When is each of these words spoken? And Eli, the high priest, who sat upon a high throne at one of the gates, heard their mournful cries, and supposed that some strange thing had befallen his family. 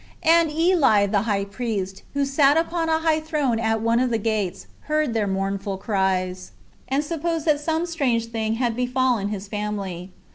And 0.23 0.49
Eli, 0.49 1.05
the 1.05 1.21
high 1.29 1.45
priest, 1.45 2.01
who 2.15 2.25
sat 2.25 2.57
upon 2.57 2.89
a 2.89 2.97
high 3.01 3.19
throne 3.19 3.59
at 3.59 3.81
one 3.81 3.99
of 3.99 4.09
the 4.09 4.17
gates, 4.17 4.65
heard 4.89 5.13
their 5.13 5.27
mournful 5.27 5.77
cries, 5.77 6.53
and 6.87 7.03
supposed 7.03 7.45
that 7.45 7.59
some 7.61 7.85
strange 7.85 8.25
thing 8.25 8.55
had 8.55 8.75
befallen 8.75 9.27
his 9.27 9.47
family. 9.47 10.11